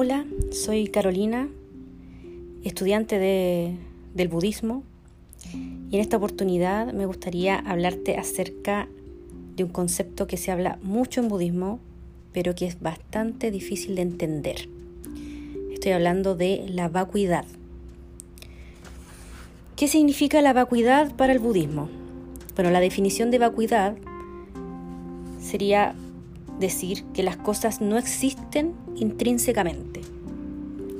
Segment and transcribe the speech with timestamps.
[0.00, 1.48] Hola, soy Carolina,
[2.62, 4.84] estudiante del budismo
[5.90, 8.86] y en esta oportunidad me gustaría hablarte acerca
[9.56, 11.80] de un concepto que se habla mucho en budismo
[12.32, 14.68] pero que es bastante difícil de entender.
[15.72, 17.44] Estoy hablando de la vacuidad.
[19.74, 21.88] ¿Qué significa la vacuidad para el budismo?
[22.54, 23.96] Bueno, la definición de vacuidad
[25.40, 25.96] sería
[26.58, 30.00] decir que las cosas no existen intrínsecamente.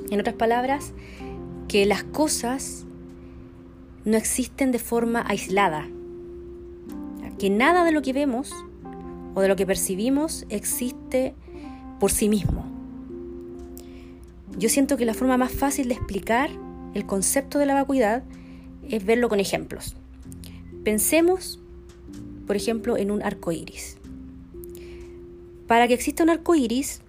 [0.09, 0.93] En otras palabras,
[1.67, 2.85] que las cosas
[4.05, 5.87] no existen de forma aislada.
[7.37, 8.53] Que nada de lo que vemos
[9.35, 11.35] o de lo que percibimos existe
[11.99, 12.65] por sí mismo.
[14.57, 16.49] Yo siento que la forma más fácil de explicar
[16.93, 18.23] el concepto de la vacuidad
[18.89, 19.95] es verlo con ejemplos.
[20.83, 21.59] Pensemos,
[22.47, 23.98] por ejemplo, en un arco iris.
[25.69, 26.99] Para que exista un arco iris,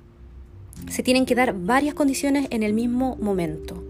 [0.91, 3.83] se tienen que dar varias condiciones en el mismo momento.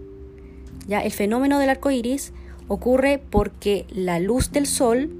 [0.87, 2.31] Ya el fenómeno del arco iris
[2.69, 5.11] ocurre porque la luz del sol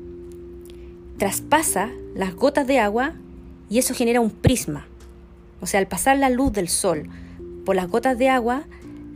[1.18, 3.12] traspasa las gotas de agua
[3.70, 4.88] y eso genera un prisma.
[5.60, 7.10] O sea, al pasar la luz del sol
[7.66, 8.64] por las gotas de agua,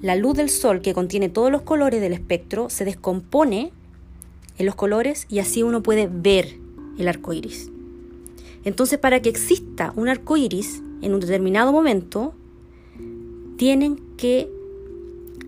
[0.01, 3.71] la luz del sol que contiene todos los colores del espectro se descompone
[4.57, 6.59] en los colores y así uno puede ver
[6.99, 7.71] el arco iris.
[8.65, 12.33] Entonces, para que exista un arco iris en un determinado momento,
[13.57, 14.49] tienen que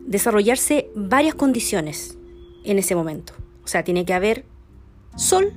[0.06, 2.18] desarrollarse varias condiciones
[2.64, 3.34] en ese momento.
[3.66, 4.46] O sea, tiene que haber
[5.16, 5.52] sol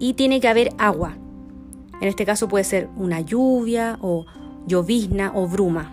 [0.00, 1.16] y tiene que haber agua.
[2.00, 4.26] En este caso puede ser una lluvia o
[4.66, 5.92] llovizna o bruma.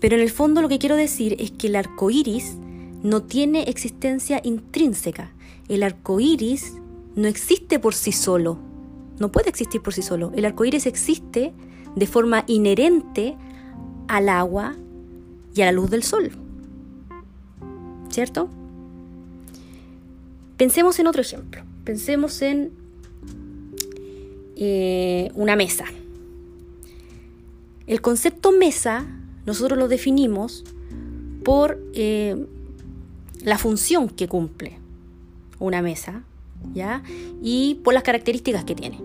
[0.00, 2.56] Pero en el fondo lo que quiero decir es que el arco iris
[3.02, 5.32] no tiene existencia intrínseca.
[5.68, 6.74] El arco iris
[7.16, 8.58] no existe por sí solo
[9.18, 10.32] no puede existir por sí solo.
[10.34, 11.52] El arco iris existe
[11.94, 13.36] de forma inherente
[14.08, 14.74] al agua
[15.54, 16.32] y a la luz del sol.
[18.10, 18.48] ¿Cierto?
[20.56, 21.62] Pensemos en otro ejemplo.
[21.84, 22.72] Pensemos en
[24.56, 25.84] eh, una mesa.
[27.86, 29.06] El concepto mesa
[29.46, 30.64] nosotros lo definimos
[31.44, 32.46] por eh,
[33.42, 34.78] la función que cumple
[35.58, 36.24] una mesa
[36.72, 37.02] ¿ya?
[37.42, 39.00] Y por las características que tiene.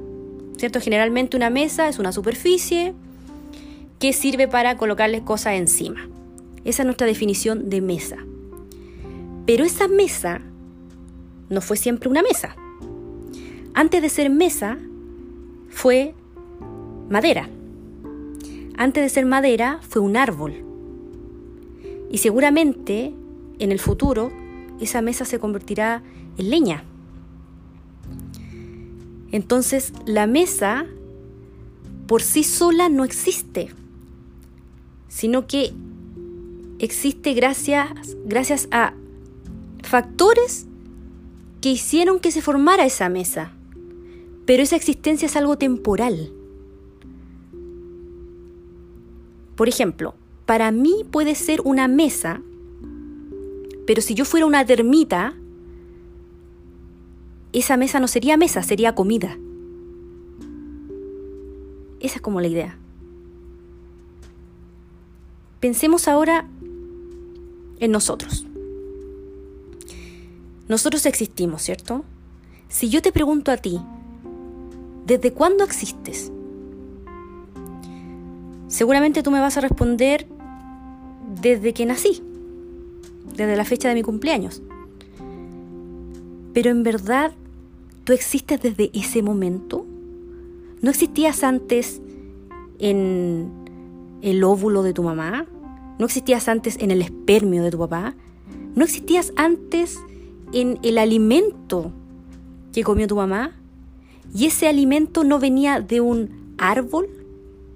[0.59, 0.81] ¿Cierto?
[0.81, 2.94] Generalmente una mesa es una superficie
[3.97, 6.09] que sirve para colocarle cosas encima.
[6.66, 8.18] Esa es nuestra definición de mesa.
[9.46, 10.42] Pero esa mesa
[11.48, 12.58] no fue siempre una mesa.
[13.74, 14.78] Antes de ser mesa,
[15.69, 16.14] fue
[17.09, 17.48] madera.
[18.75, 20.56] Antes de ser madera, fue un árbol.
[22.12, 23.14] Y seguramente
[23.59, 24.30] en el futuro
[24.81, 26.03] esa mesa se convertirá
[26.38, 26.84] en leña.
[29.31, 30.85] Entonces la mesa
[32.07, 33.69] por sí sola no existe,
[35.07, 35.73] sino que
[36.79, 38.94] existe gracias, gracias a
[39.84, 40.66] factores
[41.62, 43.51] que hicieron que se formara esa mesa.
[44.45, 46.31] Pero esa existencia es algo temporal.
[49.56, 52.41] Por ejemplo, para mí puede ser una mesa,
[53.85, 55.35] pero si yo fuera una termita,
[57.54, 59.38] esa mesa no sería mesa, sería comida.
[62.00, 62.78] Esa es como la idea.
[65.60, 66.48] Pensemos ahora
[67.80, 68.46] en nosotros.
[70.68, 72.06] Nosotros existimos, ¿cierto?
[72.70, 73.81] Si yo te pregunto a ti,
[75.06, 76.31] ¿desde cuándo existes?
[78.68, 80.28] Seguramente tú me vas a responder
[81.42, 82.22] desde que nací,
[83.36, 84.62] desde la fecha de mi cumpleaños.
[86.54, 87.31] Pero en verdad,
[88.04, 89.86] ¿tú existes desde ese momento?
[90.82, 92.02] ¿No existías antes
[92.80, 93.52] en
[94.22, 95.46] el óvulo de tu mamá?
[95.98, 98.16] ¿No existías antes en el espermio de tu papá?
[98.76, 100.00] ¿No existías antes
[100.54, 101.92] en el alimento
[102.72, 103.56] que comió tu mamá?
[104.34, 107.10] ¿Y ese alimento no venía de un árbol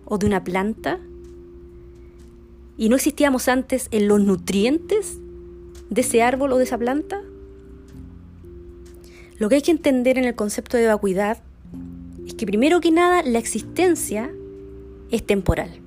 [0.06, 1.00] o de una planta?
[2.78, 5.19] ¿Y no existíamos antes en los nutrientes
[5.90, 7.22] de ese árbol o de esa planta?
[9.38, 11.39] Lo que hay que entender en el concepto de vacuidad
[12.25, 14.31] es que primero que nada la existencia
[15.12, 15.80] es temporal.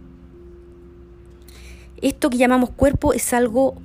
[2.02, 3.76] Esto que llamamos cuerpo es algo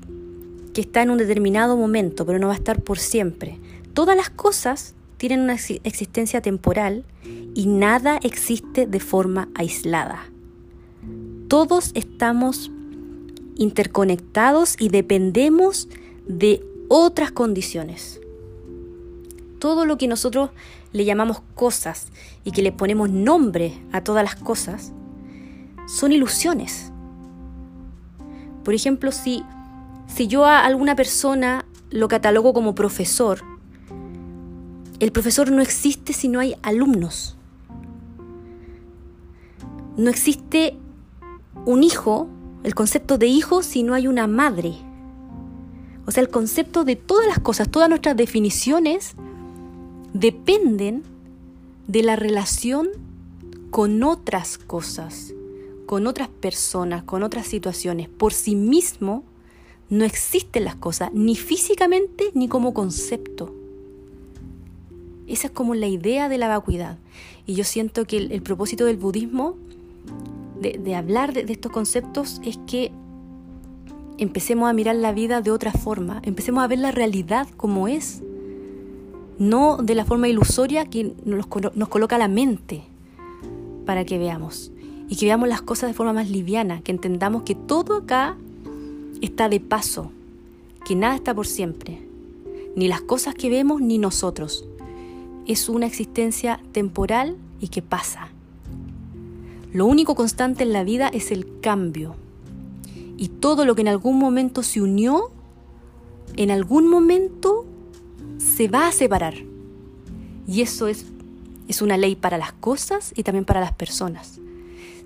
[0.73, 3.59] que está en un determinado momento, pero no va a estar por siempre.
[3.93, 7.03] Todas las cosas tienen una existencia temporal
[7.53, 10.25] y nada existe de forma aislada.
[11.47, 12.71] Todos estamos
[13.57, 15.87] interconectados y dependemos
[16.25, 18.20] de otras condiciones
[19.61, 20.49] todo lo que nosotros
[20.91, 22.07] le llamamos cosas
[22.43, 24.91] y que le ponemos nombre a todas las cosas,
[25.87, 26.91] son ilusiones.
[28.63, 29.43] Por ejemplo, si,
[30.07, 33.43] si yo a alguna persona lo catalogo como profesor,
[34.99, 37.37] el profesor no existe si no hay alumnos.
[39.95, 40.75] No existe
[41.65, 42.29] un hijo,
[42.63, 44.73] el concepto de hijo, si no hay una madre.
[46.07, 49.15] O sea, el concepto de todas las cosas, todas nuestras definiciones
[50.13, 51.03] dependen
[51.87, 52.89] de la relación
[53.69, 55.33] con otras cosas,
[55.85, 58.09] con otras personas, con otras situaciones.
[58.09, 59.23] Por sí mismo
[59.89, 63.53] no existen las cosas, ni físicamente ni como concepto.
[65.27, 66.97] Esa es como la idea de la vacuidad.
[67.45, 69.55] Y yo siento que el, propósito del budismo,
[70.59, 72.91] de, hablar de estos conceptos, es que
[74.17, 78.21] empecemos a mirar la vida de otra forma, empecemos a ver la realidad como es,
[79.41, 82.83] no de la forma ilusoria que nos, coloca la mente
[83.88, 84.71] para que veamos
[85.09, 88.38] y que veamos las cosas de forma más liviana, que entendamos que todo acá
[89.19, 90.11] está de paso,
[90.85, 92.07] que nada está por siempre,
[92.75, 94.67] ni las cosas que vemos ni nosotros.
[95.47, 98.29] Es una existencia temporal y que pasa.
[99.73, 102.15] Lo único constante en la vida es el cambio
[103.17, 105.31] y todo lo que en algún momento se unió,
[106.37, 107.65] en algún momento
[108.41, 109.35] se va a separar.
[110.47, 111.05] Y eso es,
[111.67, 114.39] es una ley para las cosas y también para las personas.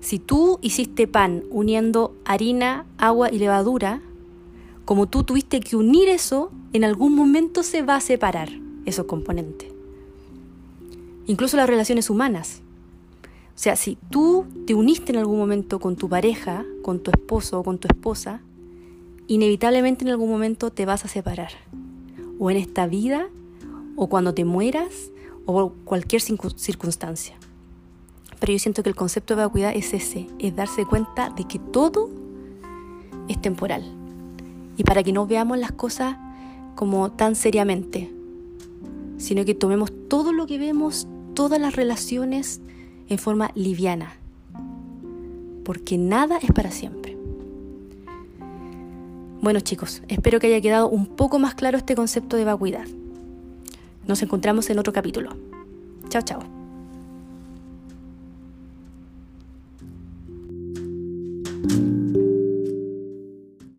[0.00, 4.00] Si tú hiciste pan uniendo harina, agua y levadura,
[4.84, 8.48] como tú tuviste que unir eso, en algún momento se va a separar
[8.84, 9.70] esos componentes.
[11.26, 12.62] Incluso las relaciones humanas.
[13.48, 17.60] O sea, si tú te uniste en algún momento con tu pareja, con tu esposo
[17.60, 18.40] o con tu esposa,
[19.26, 21.50] inevitablemente en algún momento te vas a separar.
[22.38, 23.28] O en esta vida,
[23.96, 25.10] o cuando te mueras,
[25.46, 27.36] o cualquier circunstancia.
[28.38, 31.58] Pero yo siento que el concepto de vacuidad es ese, es darse cuenta de que
[31.58, 32.10] todo
[33.28, 33.84] es temporal.
[34.76, 36.16] Y para que no veamos las cosas
[36.74, 38.12] como tan seriamente,
[39.16, 42.60] sino que tomemos todo lo que vemos, todas las relaciones,
[43.08, 44.12] en forma liviana,
[45.64, 47.15] porque nada es para siempre.
[49.46, 52.84] Bueno chicos, espero que haya quedado un poco más claro este concepto de vacuidad.
[54.04, 55.36] Nos encontramos en otro capítulo.
[56.08, 56.55] Chao, chao.